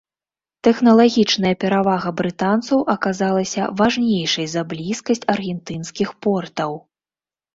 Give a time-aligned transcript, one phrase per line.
[0.67, 6.71] Тэхналагічная перавага брытанцаў аказалася важнейшай за блізкасць аргентынскіх портаў.